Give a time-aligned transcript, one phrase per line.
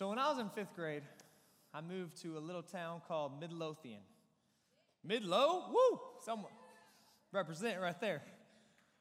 [0.00, 1.02] So when I was in fifth grade,
[1.74, 4.00] I moved to a little town called Midlothian.
[5.06, 5.70] Midlo?
[5.70, 6.00] Woo!
[6.24, 6.52] Someone
[7.32, 8.22] represent right there.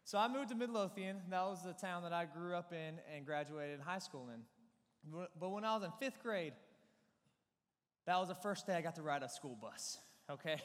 [0.04, 1.22] So I moved to Midlothian.
[1.30, 4.42] That was the town that I grew up in and graduated high school in.
[5.40, 6.52] But when I was in fifth grade,
[8.06, 10.58] that was the first day I got to ride a school bus, okay?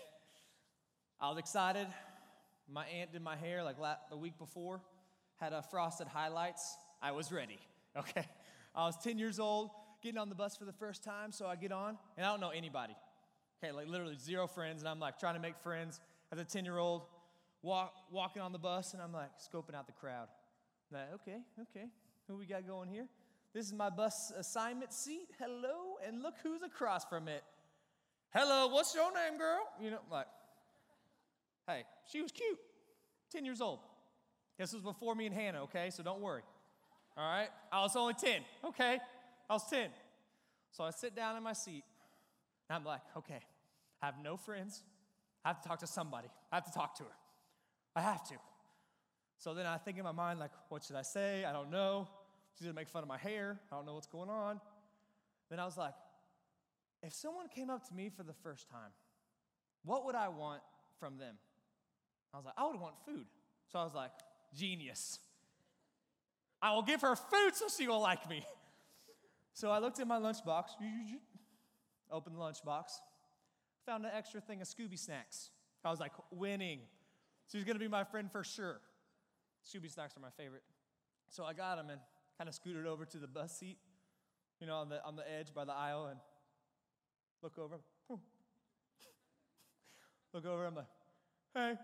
[1.20, 1.86] I was excited.
[2.68, 3.76] My aunt did my hair like
[4.10, 4.80] the week before,
[5.36, 6.74] had a frosted highlights.
[7.00, 7.60] I was ready,
[7.96, 8.26] okay?
[8.74, 9.70] I was 10 years old,
[10.04, 12.40] getting on the bus for the first time, so I get on, and I don't
[12.40, 12.94] know anybody.
[13.58, 15.98] Okay, like literally zero friends, and I'm like trying to make friends
[16.30, 17.02] as a 10 year old,
[17.62, 20.28] walk, walking on the bus, and I'm like scoping out the crowd.
[20.92, 21.86] I'm like, okay, okay,
[22.28, 23.06] who we got going here?
[23.54, 25.30] This is my bus assignment seat.
[25.38, 27.42] Hello, and look who's across from it.
[28.34, 29.66] Hello, what's your name, girl?
[29.80, 30.26] You know, like,
[31.66, 32.58] hey, she was cute,
[33.32, 33.78] 10 years old.
[34.58, 35.88] This was before me and Hannah, okay?
[35.88, 36.42] So don't worry.
[37.16, 37.48] All right?
[37.72, 38.98] I was only 10, okay?
[39.48, 39.88] I was 10.
[40.74, 41.84] So I sit down in my seat,
[42.68, 43.38] and I'm like, okay,
[44.02, 44.82] I have no friends.
[45.44, 46.26] I have to talk to somebody.
[46.50, 47.16] I have to talk to her.
[47.94, 48.34] I have to.
[49.38, 51.44] So then I think in my mind, like, what should I say?
[51.44, 52.08] I don't know.
[52.58, 53.60] She's gonna make fun of my hair.
[53.70, 54.60] I don't know what's going on.
[55.48, 55.94] Then I was like,
[57.04, 58.90] if someone came up to me for the first time,
[59.84, 60.62] what would I want
[60.98, 61.36] from them?
[62.32, 63.26] I was like, I would want food.
[63.70, 64.10] So I was like,
[64.56, 65.20] genius.
[66.60, 68.44] I will give her food so she will like me.
[69.54, 70.64] So I looked in my lunchbox,
[72.10, 72.86] opened the lunchbox,
[73.86, 75.50] found an extra thing of Scooby snacks.
[75.84, 76.80] I was like, winning.
[77.50, 78.80] She's gonna be my friend for sure.
[79.64, 80.64] Scooby snacks are my favorite.
[81.28, 82.00] So I got them and
[82.36, 83.78] kind of scooted over to the bus seat,
[84.60, 86.18] you know, on the, on the edge by the aisle and
[87.40, 87.78] look over.
[90.32, 90.86] look over, I'm like,
[91.54, 91.74] hey.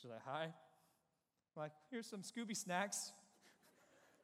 [0.00, 0.44] She's like, hi.
[0.44, 0.52] I'm
[1.56, 3.12] like, here's some Scooby snacks.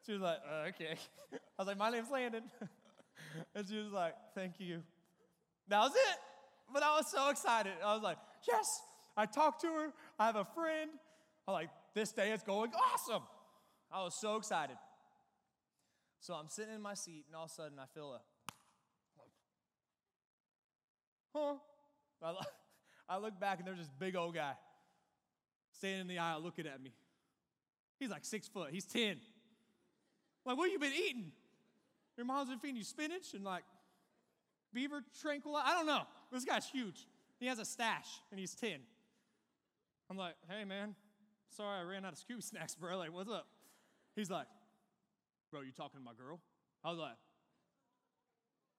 [0.05, 0.95] She was like, uh, okay.
[1.33, 2.43] I was like, my name's Landon.
[3.55, 4.81] and she was like, thank you.
[5.67, 6.17] That was it.
[6.73, 7.73] But I was so excited.
[7.83, 8.81] I was like, yes,
[9.15, 9.93] I talked to her.
[10.19, 10.89] I have a friend.
[11.47, 13.23] I'm like, this day is going awesome.
[13.91, 14.75] I was so excited.
[16.19, 18.21] So I'm sitting in my seat, and all of a sudden I feel a,
[21.35, 21.55] huh?
[23.09, 24.53] I look back, and there's this big old guy
[25.73, 26.93] standing in the aisle looking at me.
[27.99, 29.17] He's like six foot, he's 10.
[30.45, 31.31] Like, what have you been eating?
[32.17, 33.63] Your mom's been feeding you spinach and like
[34.73, 35.65] beaver tranquilizer?
[35.67, 36.03] I don't know.
[36.31, 37.07] This guy's huge.
[37.39, 38.79] He has a stash and he's 10.
[40.09, 40.95] I'm like, hey man,
[41.49, 42.97] sorry I ran out of Scooby snacks, bro.
[42.97, 43.47] Like, what's up?
[44.15, 44.47] He's like,
[45.51, 46.39] bro, you talking to my girl?
[46.83, 47.17] I was like,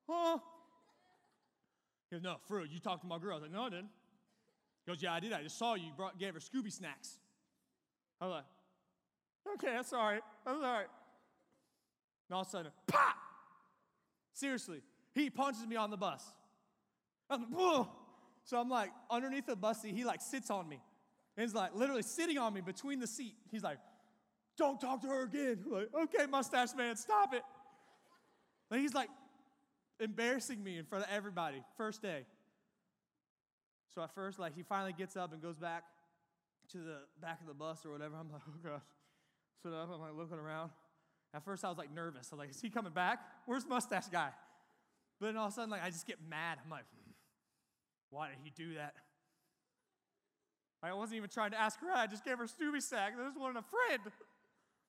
[0.09, 0.39] huh?
[2.11, 3.33] He goes, no, for real, you talked to my girl.
[3.33, 3.89] I was like, no, I didn't.
[4.85, 5.33] He goes, yeah, I did.
[5.33, 5.91] I just saw you.
[6.19, 7.19] gave her Scooby snacks.
[8.21, 9.75] I was like, okay.
[9.75, 10.87] That's all right.
[12.29, 13.17] And all of a sudden, pop!
[14.33, 14.81] Seriously,
[15.15, 16.23] he punches me on the bus.
[17.31, 17.87] I'm like!
[18.45, 20.81] So I'm like underneath the bus seat, he like sits on me.
[21.37, 23.35] And he's like literally sitting on me between the seat.
[23.51, 23.79] He's like,
[24.57, 25.59] don't talk to her again.
[25.67, 27.43] I'm like, okay, mustache man, stop it.
[28.71, 29.09] And he's like
[29.99, 32.27] embarrassing me in front of everybody, first day.
[33.95, 35.85] So at first, like he finally gets up and goes back
[36.73, 38.17] to the back of the bus or whatever.
[38.17, 38.83] I'm like, oh gosh.
[39.63, 40.71] So I'm like looking around.
[41.35, 42.29] At first, I was like nervous.
[42.31, 43.19] I was like, is he coming back?
[43.47, 44.31] Where's mustache guy?
[45.21, 46.59] But then all of a sudden, like, I just get mad.
[46.65, 46.85] I'm like,
[48.11, 48.95] why did he do that?
[50.83, 51.99] I wasn't even trying to ask her out.
[51.99, 53.15] I just gave her a Scooby sack.
[53.19, 54.03] I just wanted a friend.
[54.05, 54.13] And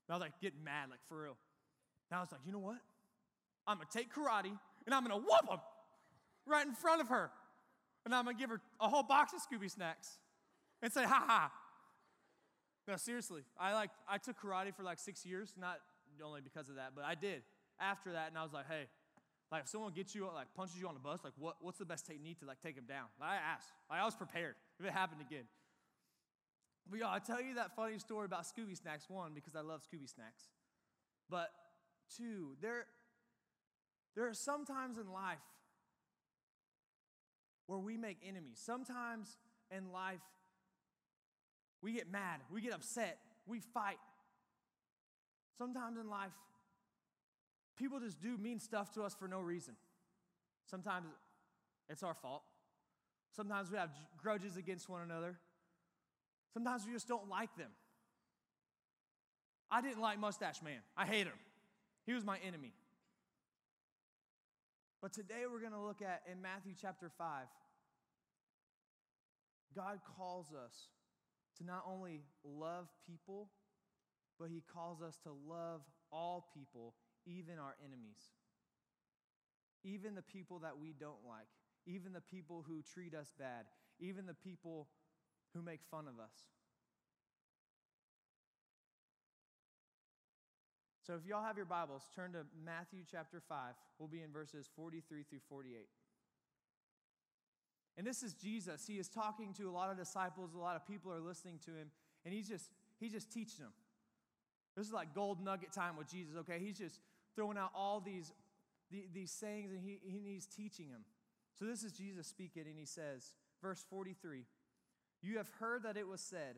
[0.09, 1.37] I was like getting mad, like for real.
[2.11, 2.77] And I was like, you know what?
[3.65, 4.51] I'm gonna take karate
[4.85, 5.59] and I'm gonna whoop him
[6.45, 7.31] right in front of her.
[8.05, 10.19] And I'm gonna give her a whole box of Scooby snacks
[10.83, 11.51] and say, ha ha.
[12.87, 13.41] No, seriously.
[13.57, 15.79] I like I took karate for like six years, not
[16.23, 17.43] only because of that, but I did
[17.79, 18.87] after that, and I was like, hey,
[19.51, 21.85] like if someone gets you, like punches you on the bus, like what, what's the
[21.85, 23.05] best technique to like take him down?
[23.19, 23.71] Like, I asked.
[23.89, 25.45] Like, I was prepared if it happened again.
[26.89, 29.81] But y'all, I tell you that funny story about Scooby Snacks, one, because I love
[29.81, 30.43] Scooby Snacks.
[31.29, 31.49] But
[32.15, 32.85] two, there,
[34.15, 35.39] there are some times in life
[37.65, 38.61] where we make enemies.
[38.63, 39.37] Sometimes
[39.75, 40.19] in life,
[41.81, 43.17] we get mad, we get upset,
[43.47, 43.97] we fight.
[45.57, 46.31] Sometimes in life,
[47.77, 49.75] people just do mean stuff to us for no reason.
[50.65, 51.07] Sometimes
[51.89, 52.43] it's our fault.
[53.35, 55.37] Sometimes we have grudges against one another.
[56.53, 57.69] Sometimes we just don't like them.
[59.69, 60.79] I didn't like Mustache Man.
[60.95, 61.37] I hate him.
[62.05, 62.71] He was my enemy.
[65.01, 67.45] But today we're going to look at in Matthew chapter 5,
[69.75, 70.73] God calls us
[71.57, 73.49] to not only love people,
[74.39, 76.93] but he calls us to love all people,
[77.25, 78.31] even our enemies.
[79.85, 81.47] even the people that we don't like,
[81.85, 83.65] even the people who treat us bad,
[83.99, 84.87] even the people
[85.53, 86.33] who make fun of us.
[91.05, 93.75] So if y'all have your Bibles, turn to Matthew chapter 5.
[93.99, 95.87] We'll be in verses 43 through 48.
[97.97, 98.87] And this is Jesus.
[98.87, 101.71] He is talking to a lot of disciples, a lot of people are listening to
[101.71, 101.91] him,
[102.25, 103.71] and he's just he's just teaching them.
[104.75, 106.59] This is like gold nugget time with Jesus, okay?
[106.59, 106.99] He's just
[107.35, 108.31] throwing out all these,
[109.13, 111.01] these sayings and he, he's teaching them.
[111.57, 114.43] So this is Jesus speaking, and he says, verse 43
[115.21, 116.57] You have heard that it was said,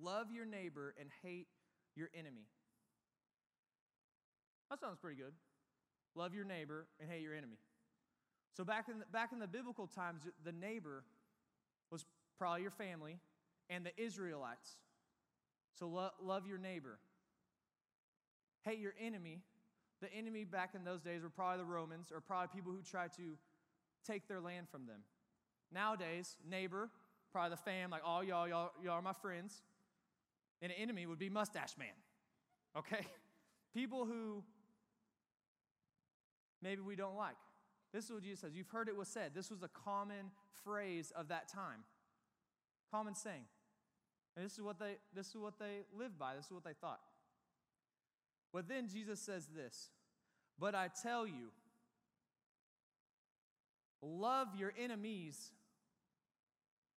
[0.00, 1.48] Love your neighbor and hate
[1.96, 2.46] your enemy.
[4.70, 5.32] That sounds pretty good.
[6.14, 7.56] Love your neighbor and hate your enemy.
[8.56, 11.04] So back in the, back in the biblical times, the neighbor
[11.90, 12.04] was
[12.38, 13.18] probably your family
[13.68, 14.76] and the Israelites.
[15.78, 16.98] So lo- love your neighbor.
[18.62, 19.40] Hate your enemy.
[20.00, 23.12] The enemy back in those days were probably the Romans or probably people who tried
[23.14, 23.36] to
[24.06, 25.00] take their land from them.
[25.72, 26.90] Nowadays, neighbor,
[27.32, 29.62] probably the fam, like all y'all, y'all, y'all are my friends.
[30.62, 31.88] And an enemy would be mustache man.
[32.76, 33.06] Okay?
[33.74, 34.42] People who
[36.62, 37.36] maybe we don't like.
[37.92, 38.52] This is what Jesus says.
[38.54, 39.32] You've heard it was said.
[39.34, 40.30] This was a common
[40.64, 41.84] phrase of that time.
[42.90, 43.44] Common saying.
[44.36, 46.34] And this is what they this is what they lived by.
[46.36, 47.00] This is what they thought.
[48.52, 49.90] But then Jesus says this,
[50.58, 51.52] "But I tell you,
[54.02, 55.52] love your enemies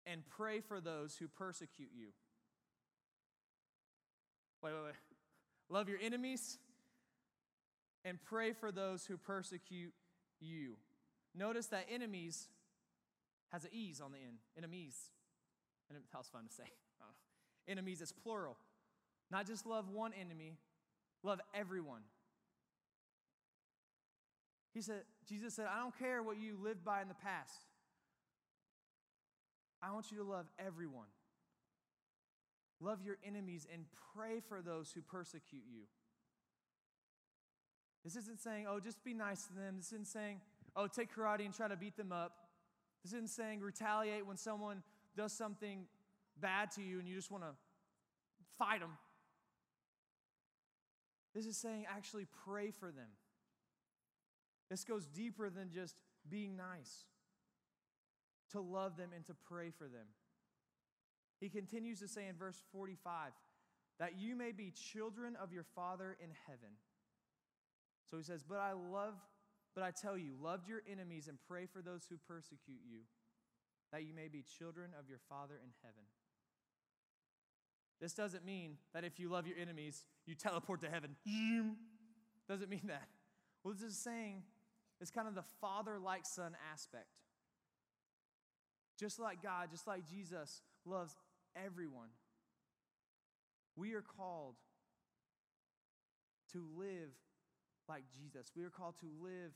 [0.06, 2.14] and pray for those who persecute you."
[4.62, 4.96] Wait, wait, wait.
[5.70, 6.60] Love your enemies
[8.04, 9.94] and pray for those who persecute
[10.40, 10.78] you.
[11.34, 12.50] Notice that enemies
[13.52, 14.40] has an ease on the end.
[14.58, 15.12] Enemies.
[15.90, 16.72] And that was fun to say.
[17.72, 18.58] Enemies it's plural.
[19.32, 20.58] Not just love one enemy,
[21.24, 22.02] love everyone.
[24.74, 27.66] He said, Jesus said, I don't care what you lived by in the past.
[29.82, 31.08] I want you to love everyone.
[32.80, 33.86] Love your enemies and
[34.16, 35.84] pray for those who persecute you.
[38.04, 39.76] This isn't saying, oh, just be nice to them.
[39.78, 40.42] This isn't saying,
[40.76, 42.34] oh, take karate and try to beat them up.
[43.04, 44.84] This isn't saying retaliate when someone
[45.16, 45.86] does something
[46.42, 47.52] bad to you and you just want to
[48.58, 48.92] fight them.
[51.34, 53.08] This is saying actually pray for them.
[54.70, 55.96] This goes deeper than just
[56.30, 57.06] being nice,
[58.52, 60.08] to love them and to pray for them.
[61.40, 63.32] He continues to say in verse 45
[64.00, 66.78] that you may be children of your Father in heaven.
[68.10, 69.16] So he says, But I love,
[69.76, 73.02] but I tell you, love your enemies and pray for those who persecute you,
[73.92, 76.04] that you may be children of your Father in heaven.
[78.02, 81.16] This doesn't mean that if you love your enemies, you teleport to heaven.
[82.50, 83.08] Doesn't mean that.
[83.62, 84.42] What this is saying
[85.00, 87.06] is kind of the father like son aspect.
[89.00, 91.16] Just like God, just like Jesus loves
[91.56, 92.10] everyone,
[93.76, 94.56] we are called
[96.54, 97.12] to live
[97.88, 98.52] like Jesus.
[98.56, 99.52] We are called to live,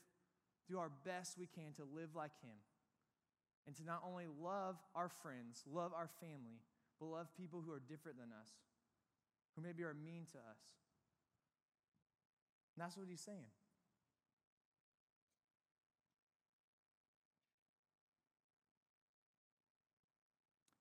[0.70, 2.58] do our best we can to live like Him.
[3.68, 6.62] And to not only love our friends, love our family,
[7.00, 8.50] but love people who are different than us,
[9.56, 10.62] who maybe are mean to us.
[12.76, 13.52] And that's what He's saying.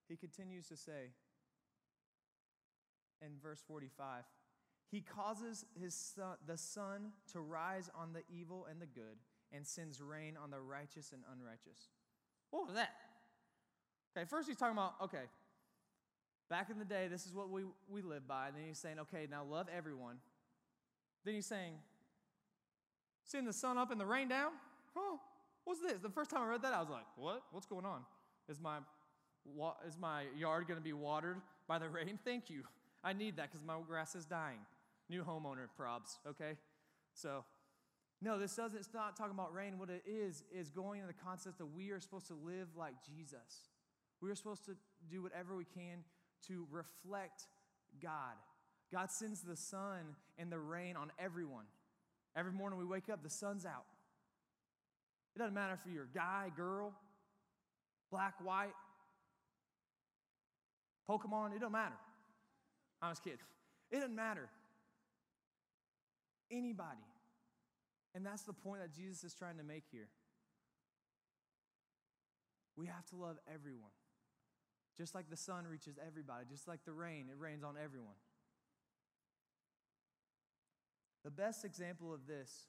[0.09, 1.11] He continues to say
[3.21, 4.25] in verse 45
[4.95, 9.19] he causes his son, the sun to rise on the evil and the good,
[9.51, 11.89] and sends rain on the righteous and unrighteous.
[12.51, 12.91] What was that?
[14.17, 15.25] Okay, first he's talking about, okay,
[16.49, 18.49] back in the day, this is what we, we live by.
[18.49, 20.17] And then he's saying, okay, now love everyone.
[21.25, 21.75] Then he's saying,
[23.25, 24.53] send the sun up and the rain down?
[24.95, 25.17] Huh?
[25.65, 25.95] What's this?
[26.03, 27.43] The first time I read that, I was like, what?
[27.51, 28.01] What's going on?
[28.49, 28.79] Is my,
[29.87, 32.19] is my yard going to be watered by the rain?
[32.25, 32.63] Thank you.
[33.03, 34.59] I need that because my grass is dying.
[35.09, 36.57] New homeowner probs, okay?
[37.13, 37.45] So,
[38.23, 39.79] no, this doesn't, it's not talking about rain.
[39.79, 42.95] What it is, is going in the concept that we are supposed to live like
[43.05, 43.69] Jesus.
[44.23, 44.77] We are supposed to
[45.11, 46.05] do whatever we can
[46.49, 47.47] to reflect
[48.03, 48.35] God.
[48.93, 51.65] God sends the sun and the rain on everyone.
[52.37, 53.87] Every morning we wake up, the sun's out.
[55.35, 56.93] It doesn't matter if you're guy, girl,
[58.11, 58.75] black, white,
[61.09, 61.97] Pokemon, it don't matter.
[63.03, 63.39] I was kidding.
[63.91, 64.49] It doesn't matter
[66.51, 67.05] anybody.
[68.15, 70.09] And that's the point that Jesus is trying to make here.
[72.77, 73.91] We have to love everyone.
[74.97, 78.15] Just like the sun reaches everybody, just like the rain, it rains on everyone.
[81.25, 82.69] The best example of this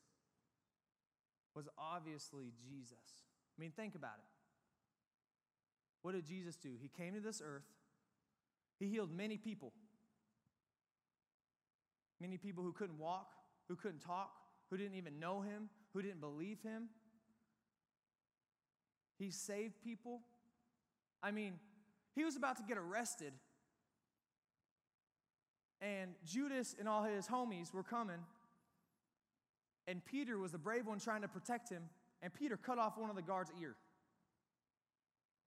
[1.55, 3.23] was obviously Jesus.
[3.57, 4.25] I mean, think about it.
[6.01, 6.69] What did Jesus do?
[6.81, 7.65] He came to this earth,
[8.79, 9.71] he healed many people.
[12.21, 13.33] Many people who couldn't walk,
[13.67, 14.31] who couldn't talk,
[14.69, 16.89] who didn't even know him, who didn't believe him.
[19.19, 20.21] He saved people.
[21.21, 21.59] I mean,
[22.15, 23.33] he was about to get arrested,
[25.81, 28.19] and Judas and all his homies were coming,
[29.87, 31.83] and Peter was the brave one trying to protect him,
[32.21, 33.75] and Peter cut off one of the guard's ear.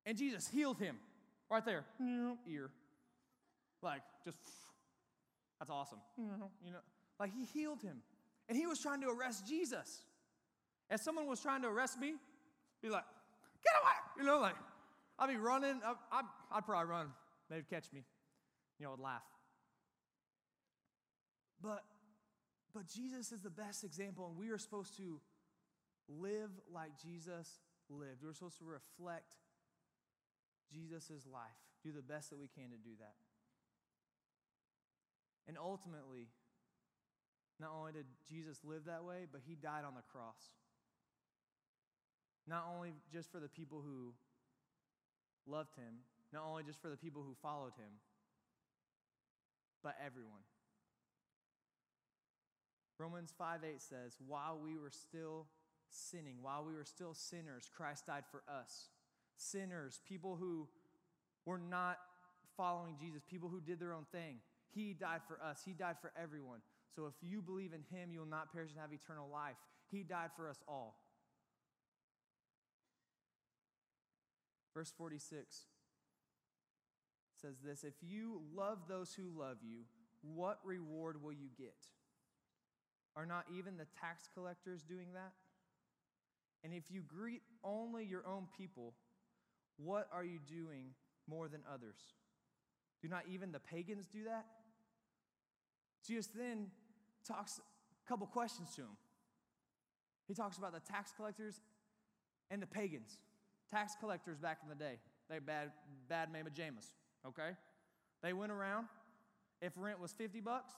[0.07, 0.97] And Jesus healed him
[1.51, 1.85] right there,
[2.49, 2.71] ear.
[3.83, 4.39] Like, just,
[5.59, 5.99] that's awesome.
[6.17, 6.27] You
[6.71, 6.79] know,
[7.19, 7.99] like he healed him.
[8.49, 10.03] And he was trying to arrest Jesus.
[10.91, 12.15] If someone was trying to arrest me,
[12.83, 13.05] be like,
[13.63, 13.93] get away!
[14.19, 14.55] You know, like,
[15.19, 15.81] I'd be running.
[15.85, 17.09] I'd, I'd, probably run.
[17.51, 18.05] They'd catch me.
[18.79, 19.23] You know, I'd laugh.
[21.61, 21.83] But,
[22.73, 25.21] but Jesus is the best example, and we are supposed to
[26.09, 27.49] live like Jesus
[27.91, 28.23] lived.
[28.23, 29.35] We're supposed to reflect
[30.73, 33.15] Jesus' life, do the best that we can to do that.
[35.49, 36.29] And ultimately,
[37.59, 40.53] not only did Jesus live that way, but he died on the cross.
[42.47, 44.13] Not only just for the people who
[45.49, 47.93] loved him, not only just for the people who followed him,
[49.83, 50.43] but everyone.
[52.99, 55.47] Romans 5 8 says, While we were still
[55.91, 58.89] sinning, while we were still sinners, Christ died for us.
[59.37, 60.67] Sinners, people who
[61.47, 61.99] were not
[62.57, 64.39] following Jesus, people who did their own thing.
[64.75, 66.61] He died for us, He died for everyone.
[66.95, 69.57] So if you believe in Him, you will not perish and have eternal life.
[69.91, 70.97] He died for us all.
[74.79, 75.67] Verse 46
[77.43, 79.81] says this If you love those who love you,
[80.23, 81.75] what reward will you get?
[83.17, 85.33] Are not even the tax collectors doing that?
[86.63, 88.95] And if you greet only your own people,
[89.79, 90.91] what are you doing
[91.29, 91.99] more than others?
[93.03, 94.45] Do not even the pagans do that?
[96.07, 96.69] Jesus then
[97.27, 98.97] talks a couple questions to him.
[100.29, 101.61] He talks about the tax collectors
[102.49, 103.19] and the pagans.
[103.71, 104.99] Tax collectors back in the day,
[105.29, 105.73] they bad
[106.09, 106.93] bad mama jamas,
[107.27, 107.51] okay?
[108.23, 108.87] They went around.
[109.61, 110.73] If rent was 50 bucks,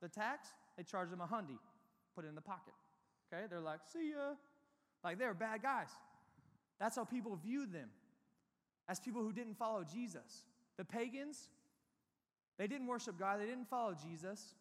[0.00, 1.58] the tax, they charged them a hundy,
[2.14, 2.74] put it in the pocket.
[3.32, 3.44] Okay?
[3.48, 4.34] They're like, see ya.
[5.02, 5.88] Like they were bad guys.
[6.78, 7.88] That's how people viewed them
[8.88, 10.44] as people who didn't follow Jesus.
[10.76, 11.48] The pagans,
[12.58, 14.54] they didn't worship God, they didn't follow Jesus.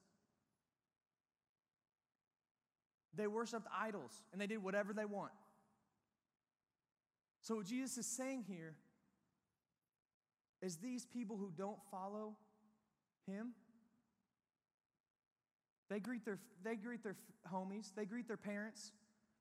[3.15, 5.31] They worshiped idols and they did whatever they want.
[7.45, 8.73] So, what Jesus is saying here
[10.63, 12.35] is these people who don't follow
[13.27, 13.53] Him,
[15.87, 17.15] they greet their, they greet their
[17.53, 18.93] homies, they greet their parents,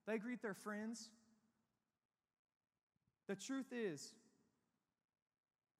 [0.06, 1.08] they greet their friends.
[3.26, 4.12] The truth is,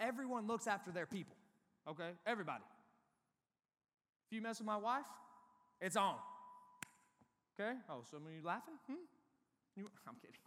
[0.00, 1.37] everyone looks after their people,
[1.87, 2.12] okay?
[2.26, 2.64] Everybody.
[4.31, 5.04] If you mess with my wife,
[5.78, 6.14] it's on.
[7.61, 7.75] Okay?
[7.90, 8.76] Oh, some of you laughing?
[8.87, 8.95] Hmm?
[9.76, 10.43] You, I'm kidding.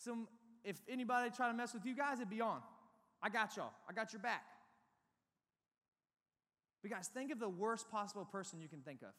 [0.00, 0.28] Some,
[0.64, 2.60] if anybody try to mess with you guys, it'd be on.
[3.22, 3.72] I got y'all.
[3.88, 4.44] I got your back.
[6.82, 9.12] But guys, think of the worst possible person you can think of.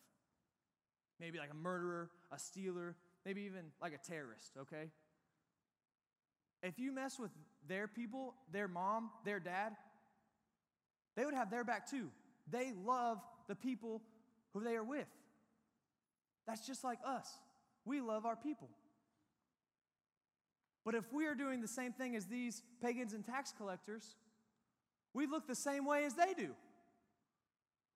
[1.19, 2.95] Maybe like a murderer, a stealer,
[3.25, 4.89] maybe even like a terrorist, okay?
[6.63, 7.29] If you mess with
[7.67, 9.75] their people, their mom, their dad,
[11.15, 12.07] they would have their back too.
[12.49, 14.01] They love the people
[14.53, 15.07] who they are with.
[16.47, 17.29] That's just like us.
[17.85, 18.69] We love our people.
[20.83, 24.15] But if we are doing the same thing as these pagans and tax collectors,
[25.13, 26.49] we look the same way as they do.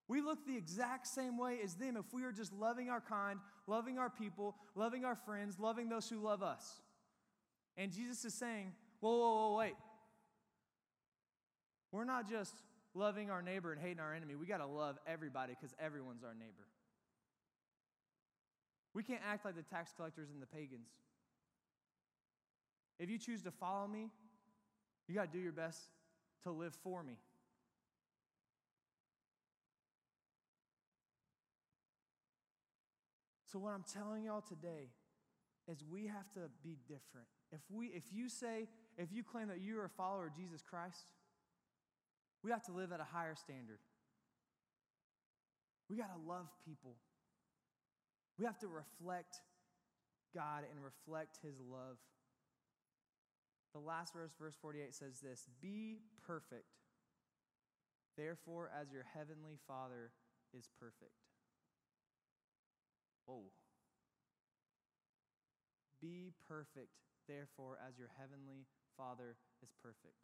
[0.08, 3.40] We look the exact same way as them if we are just loving our kind,
[3.66, 6.82] loving our people, loving our friends, loving those who love us.
[7.76, 9.76] And Jesus is saying, whoa, whoa, whoa, wait.
[11.92, 12.54] We're not just
[12.94, 14.36] loving our neighbor and hating our enemy.
[14.36, 16.68] We got to love everybody because everyone's our neighbor.
[18.94, 20.88] We can't act like the tax collectors and the pagans.
[23.00, 24.10] If you choose to follow me,
[25.08, 25.80] you got to do your best
[26.44, 27.14] to live for me.
[33.52, 34.90] So what I'm telling y'all today
[35.68, 37.28] is we have to be different.
[37.52, 41.14] If we if you say if you claim that you're a follower of Jesus Christ,
[42.44, 43.80] we have to live at a higher standard.
[45.90, 46.96] We got to love people.
[48.38, 49.38] We have to reflect
[50.34, 51.98] God and reflect his love.
[53.76, 56.80] The last verse, verse 48, says this Be perfect,
[58.16, 60.16] therefore, as your heavenly Father
[60.56, 61.20] is perfect.
[63.28, 63.52] Whoa.
[66.02, 66.96] Be perfect,
[67.28, 68.64] therefore, as your heavenly
[68.96, 70.24] Father is perfect.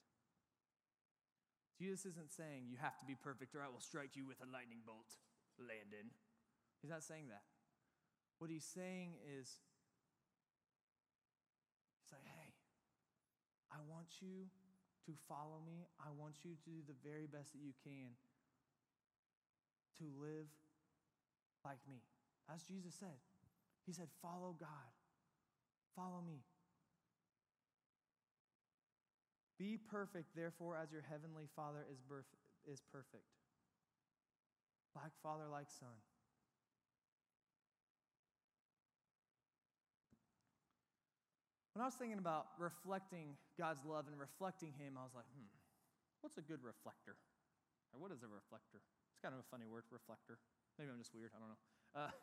[1.77, 4.47] Jesus isn't saying you have to be perfect or I will strike you with a
[4.47, 5.17] lightning bolt,
[5.57, 6.13] Landon.
[6.79, 7.43] He's not saying that.
[8.37, 9.59] What he's saying is,
[12.05, 12.53] he's like, hey,
[13.71, 14.51] I want you
[15.07, 15.87] to follow me.
[15.99, 18.13] I want you to do the very best that you can
[19.97, 20.47] to live
[21.65, 22.03] like me.
[22.53, 23.17] As Jesus said.
[23.85, 24.91] He said, follow God,
[25.95, 26.45] follow me.
[29.57, 32.37] Be perfect, therefore, as your heavenly Father is, berf-
[32.71, 33.25] is perfect.
[34.95, 35.97] Like Father, like Son.
[41.73, 45.47] When I was thinking about reflecting God's love and reflecting Him, I was like, hmm,
[46.19, 47.15] what's a good reflector?
[47.95, 48.83] Or what is a reflector?
[49.11, 50.39] It's kind of a funny word, reflector.
[50.75, 51.63] Maybe I'm just weird, I don't know.
[51.95, 52.13] Uh,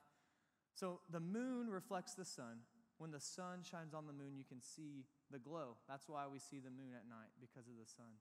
[0.77, 2.65] so the moon reflects the sun.
[2.99, 5.81] When the sun shines on the moon, you can see the glow.
[5.89, 8.21] That's why we see the moon at night, because of the sun.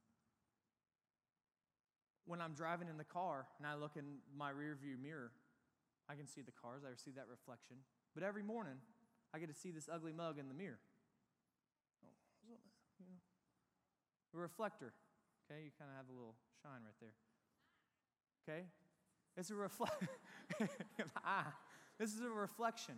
[2.26, 5.32] When I'm driving in the car and I look in my rear view mirror,
[6.08, 7.78] I can see the cars, I see that reflection.
[8.14, 8.80] But every morning,
[9.34, 10.80] I get to see this ugly mug in the mirror.
[12.48, 13.20] You know,
[14.34, 14.94] a reflector.
[15.46, 17.16] Okay, you kind of have a little shine right there.
[18.48, 18.66] Okay,
[19.36, 20.04] it's a reflect.
[21.26, 21.54] ah,
[22.00, 22.96] this is a reflection.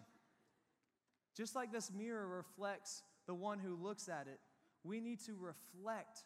[1.36, 4.40] Just like this mirror reflects the one who looks at it,
[4.84, 6.24] we need to reflect.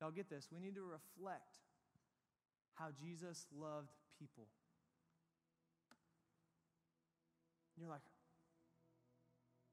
[0.00, 0.48] Y'all get this?
[0.52, 1.58] We need to reflect
[2.74, 4.46] how Jesus loved people.
[7.78, 8.02] You're like,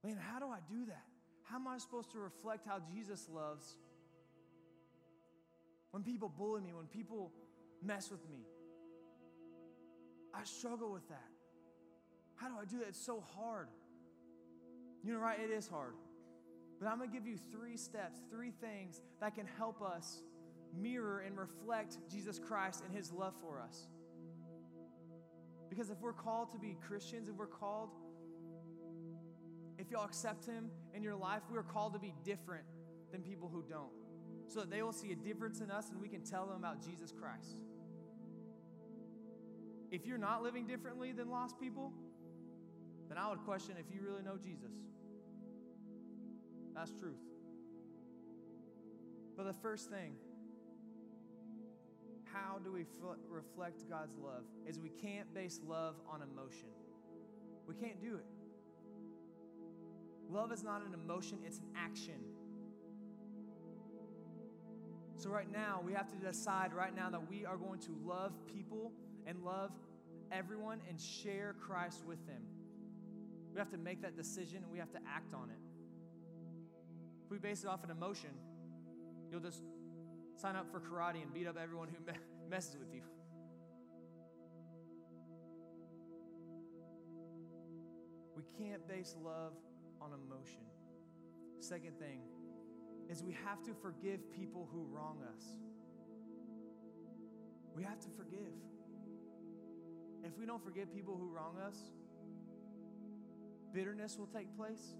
[0.03, 1.06] man, how do I do that?
[1.44, 3.75] How am I supposed to reflect how Jesus loves
[5.91, 7.32] when people bully me, when people
[7.84, 8.46] mess with me?
[10.34, 11.27] I struggle with that.
[12.36, 12.89] How do I do that?
[12.89, 13.68] It's so hard.
[15.03, 15.39] You know, right?
[15.39, 15.94] It is hard.
[16.79, 20.20] But I'm going to give you three steps, three things that can help us
[20.77, 23.88] mirror and reflect Jesus Christ and his love for us.
[25.70, 27.90] Because if we're called to be Christians, if we're called,
[29.79, 32.65] if y'all accept him in your life, we're called to be different
[33.11, 33.89] than people who don't.
[34.48, 36.83] So that they will see a difference in us and we can tell them about
[36.83, 37.57] Jesus Christ.
[39.89, 41.94] If you're not living differently than lost people,
[43.07, 44.74] then I would question if you really know Jesus.
[46.75, 47.18] That's truth.
[49.37, 50.13] But the first thing,
[52.25, 52.85] how do we
[53.29, 54.44] reflect God's love?
[54.68, 56.70] Is we can't base love on emotion.
[57.65, 58.25] We can't do it.
[60.29, 62.22] Love is not an emotion, it's an action.
[65.18, 68.31] So, right now, we have to decide right now that we are going to love
[68.46, 68.94] people
[69.25, 69.72] and love
[70.31, 72.42] everyone and share Christ with them.
[73.53, 75.57] We have to make that decision and we have to act on it.
[77.25, 78.29] If we base it off an emotion,
[79.31, 79.63] you'll just
[80.37, 81.96] sign up for karate and beat up everyone who
[82.50, 83.01] messes with you.
[88.37, 89.53] We can't base love
[90.01, 90.62] on emotion.
[91.59, 92.22] Second thing
[93.09, 95.44] is we have to forgive people who wrong us.
[97.75, 98.53] We have to forgive.
[100.24, 101.75] If we don't forgive people who wrong us,
[103.74, 104.96] bitterness will take place.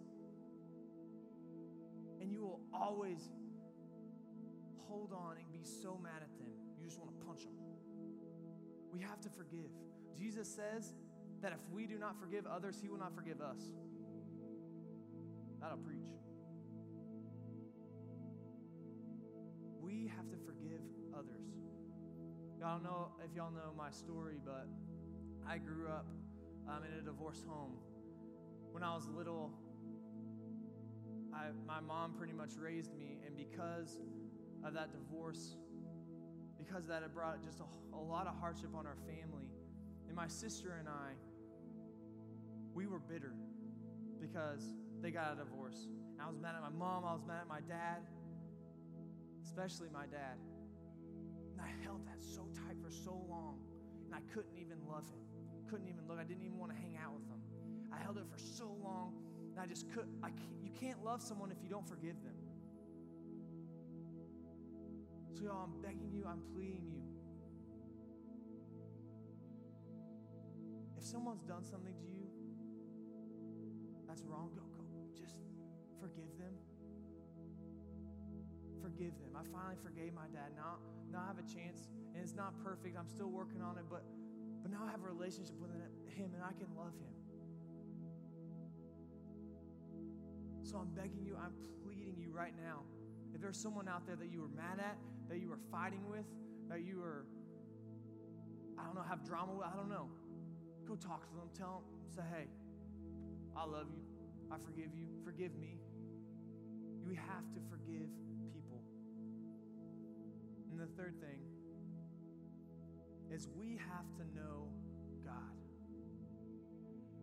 [2.22, 3.20] And you will always
[4.88, 6.52] hold on and be so mad at them.
[6.80, 7.54] You just want to punch them.
[8.92, 9.70] We have to forgive.
[10.18, 10.94] Jesus says
[11.42, 13.62] that if we do not forgive others, he will not forgive us.
[15.62, 16.08] That'll preach.
[19.82, 20.82] We have to forgive
[21.14, 21.46] others.
[22.64, 24.68] I don't know if y'all know my story, but
[25.48, 26.06] I grew up
[26.68, 27.74] um, in a divorced home.
[28.72, 29.52] When I was little,
[31.34, 34.00] I, my mom pretty much raised me, and because
[34.64, 35.56] of that divorce,
[36.58, 39.50] because that, it brought just a, a lot of hardship on our family.
[40.08, 41.12] And my sister and I,
[42.74, 43.34] we were bitter
[44.20, 45.88] because they got a divorce.
[46.14, 48.04] And I was mad at my mom, I was mad at my dad,
[49.44, 50.38] especially my dad.
[51.54, 53.60] And I held that so tight for so long,
[54.06, 55.20] and I couldn't even love him
[55.70, 56.18] couldn't even look.
[56.20, 57.40] I didn't even want to hang out with him.
[57.94, 59.14] I held it for so long,
[59.52, 60.08] and I just could.
[60.24, 62.34] I can't, you can't love someone if you don't forgive them.
[65.38, 67.04] So, y'all, I'm begging you, I'm pleading you.
[70.98, 72.19] If someone's done something to you
[74.10, 74.82] that's wrong, go, go.
[75.14, 75.38] Just
[76.02, 76.58] forgive them.
[78.82, 79.38] Forgive them.
[79.38, 80.58] I finally forgave my dad.
[80.58, 80.82] Now,
[81.14, 82.98] now I have a chance, and it's not perfect.
[82.98, 84.02] I'm still working on it, but
[84.62, 87.14] but now I have a relationship with him and I can love him.
[90.64, 92.82] So I'm begging you, I'm pleading you right now.
[93.34, 94.98] If there's someone out there that you were mad at,
[95.30, 96.26] that you were fighting with,
[96.68, 97.26] that you were,
[98.78, 100.10] I don't know, have drama with, I don't know,
[100.88, 101.50] go talk to them.
[101.58, 102.48] Tell them, say, hey,
[103.56, 103.99] I love you.
[104.52, 105.08] I forgive you.
[105.24, 105.80] Forgive me.
[107.06, 108.10] We have to forgive
[108.54, 108.82] people.
[110.72, 111.40] And the third thing
[113.32, 114.68] is we have to know
[115.24, 115.34] God.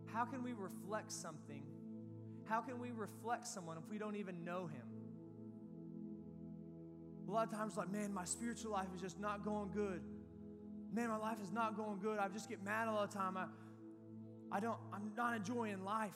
[0.05, 1.63] How can we reflect something?
[2.45, 4.83] How can we reflect someone if we don't even know Him?
[7.27, 10.01] A lot of times, like, man, my spiritual life is just not going good.
[10.93, 12.19] Man, my life is not going good.
[12.19, 13.35] I just get mad all the time.
[13.35, 13.45] I,
[14.49, 16.13] I don't, I'm not enjoying life.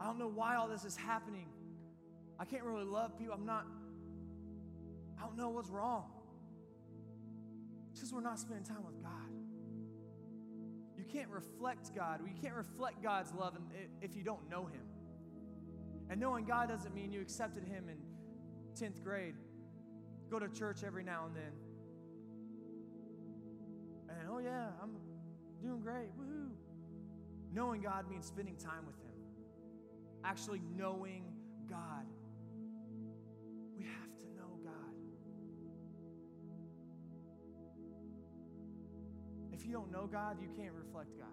[0.00, 1.46] I don't know why all this is happening.
[2.38, 3.34] I can't really love people.
[3.34, 3.66] I'm not,
[5.18, 6.06] I don't know what's wrong.
[7.90, 9.12] It's because we're not spending time with God.
[10.96, 12.20] You can't reflect God.
[12.24, 13.58] You can't reflect God's love
[14.00, 14.86] if you don't know Him.
[16.08, 17.98] And knowing God doesn't mean you accepted Him in
[18.80, 19.34] 10th grade
[20.30, 21.52] go to church every now and then.
[24.08, 24.90] And oh, yeah, I'm
[25.62, 26.10] doing great.
[26.18, 26.50] Woohoo.
[27.52, 29.09] Knowing God means spending time with Him,
[30.24, 31.24] actually knowing
[31.68, 32.06] God.
[33.76, 34.94] We have to know God.
[39.52, 41.28] If you don't know God, you can't reflect God.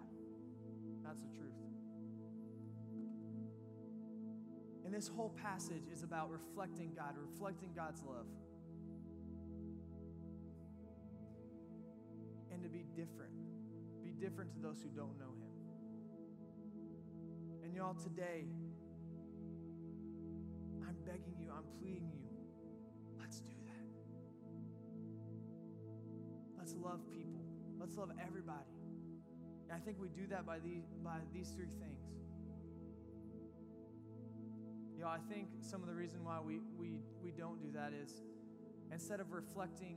[1.04, 1.52] That's the truth.
[4.84, 8.26] And this whole passage is about reflecting God, reflecting God's love.
[12.58, 13.32] and to be different.
[14.02, 15.54] Be different to those who don't know Him.
[17.64, 18.46] And y'all, today,
[20.86, 22.36] I'm begging you, I'm pleading you,
[23.18, 23.86] let's do that.
[26.58, 27.40] Let's love people.
[27.80, 28.74] Let's love everybody.
[29.68, 32.04] And I think we do that by these, by these three things.
[34.96, 37.92] You know, I think some of the reason why we, we, we don't do that
[37.92, 38.22] is
[38.90, 39.96] instead of reflecting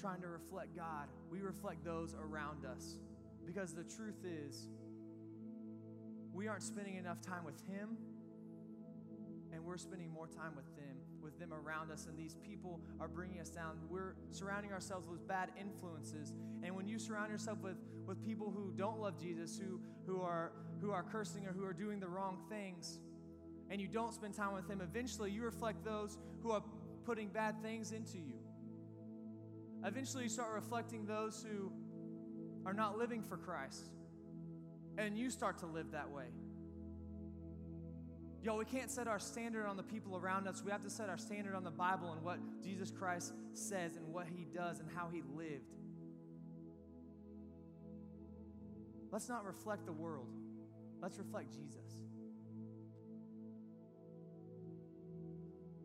[0.00, 2.98] trying to reflect God, we reflect those around us.
[3.44, 4.68] Because the truth is,
[6.32, 7.98] we aren't spending enough time with Him,
[9.52, 13.08] and we're spending more time with them, with them around us, and these people are
[13.08, 13.78] bringing us down.
[13.88, 16.32] We're surrounding ourselves with bad influences,
[16.62, 20.52] and when you surround yourself with, with people who don't love Jesus, who, who, are,
[20.80, 22.98] who are cursing or who are doing the wrong things,
[23.70, 26.62] and you don't spend time with Him, eventually you reflect those who are
[27.04, 28.34] putting bad things into you.
[29.84, 31.72] Eventually, you start reflecting those who
[32.66, 33.88] are not living for Christ,
[34.98, 36.26] and you start to live that way.
[38.42, 40.62] Yo, we can't set our standard on the people around us.
[40.64, 44.06] We have to set our standard on the Bible and what Jesus Christ says and
[44.14, 45.74] what he does and how he lived.
[49.12, 50.28] Let's not reflect the world,
[51.02, 51.76] let's reflect Jesus.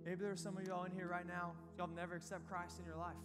[0.05, 2.95] Maybe there's some of y'all in here right now, y'all never accept Christ in your
[2.95, 3.15] life.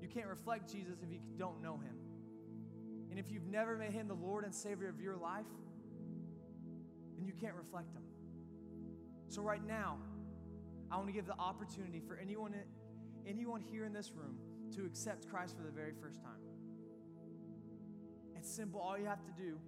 [0.00, 1.96] You can't reflect Jesus if you don't know him.
[3.10, 5.46] And if you've never made him the Lord and Savior of your life,
[7.18, 8.04] then you can't reflect them.
[9.28, 9.98] So, right now,
[10.90, 12.54] I want to give the opportunity for anyone,
[13.26, 14.36] anyone here in this room
[14.76, 16.40] to accept Christ for the very first time.
[18.36, 18.80] It's simple.
[18.80, 19.58] All you have to do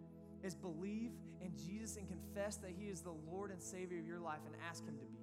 [0.42, 1.10] is believe
[1.40, 4.54] in Jesus and confess that He is the Lord and Savior of your life and
[4.68, 5.18] ask Him to be.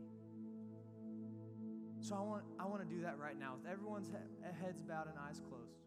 [2.00, 4.12] So I want, I want to do that right now with everyone's
[4.62, 5.87] heads bowed and eyes closed.